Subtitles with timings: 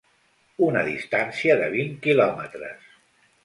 [0.67, 2.93] Una distància de vint quilòmetres.